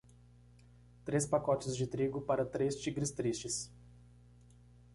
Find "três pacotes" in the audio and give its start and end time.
1.05-1.75